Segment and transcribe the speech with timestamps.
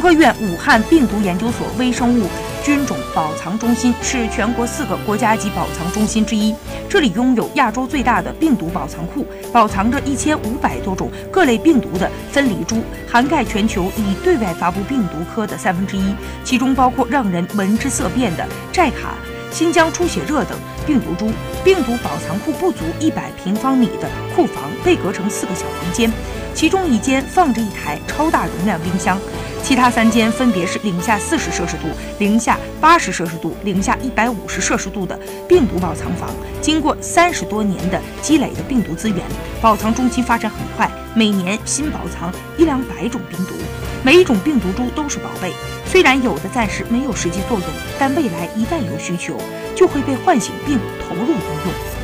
[0.00, 2.26] 中科院武汉病毒研究所微生物
[2.64, 6.54] 菌种保藏中心是全国四个国家级保藏中心之一，
[6.88, 16.14] 这里拥有亚洲最大的病毒保藏库，保藏着一千五百多种各类病毒的分离株，涵盖全球已对外发布病毒科的三分之一，
[16.44, 19.12] 其中包括让人闻之色变的寨卡。
[19.52, 20.56] 新疆出血热等
[20.86, 21.30] 病毒株，
[21.62, 26.10] 病毒保藏库不足一百平方米的库房被隔成四个小房间，
[26.54, 29.18] 其中一间放着一台超大容量冰箱，
[29.62, 31.88] 其他三间分别是零下四十摄氏度、
[32.18, 36.28] 零下八十摄氏度、零下一百五十摄氏度的病毒保藏房。
[36.60, 39.18] 经过三十多年的积累的病毒资源，
[39.62, 43.54] 保藏中心发展很快，每年新保藏一两百种病毒。
[44.02, 45.52] 每一种病毒株都是宝贝，
[45.86, 49.36] 虽然有的暂时没有实际作用，但未来一旦有需求，
[49.74, 51.99] 就会被唤醒并投入应用。